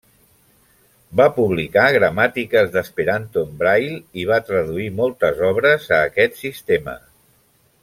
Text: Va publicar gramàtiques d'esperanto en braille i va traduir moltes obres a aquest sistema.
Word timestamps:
Va 1.19 1.27
publicar 1.35 1.83
gramàtiques 1.97 2.71
d'esperanto 2.77 3.45
en 3.49 3.53
braille 3.61 4.01
i 4.23 4.25
va 4.33 4.41
traduir 4.49 4.89
moltes 5.03 5.45
obres 5.53 5.87
a 5.99 6.01
aquest 6.11 6.43
sistema. 6.43 6.99